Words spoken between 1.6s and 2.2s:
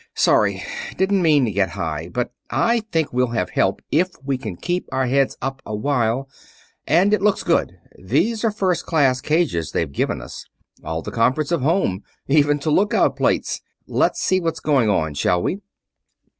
high,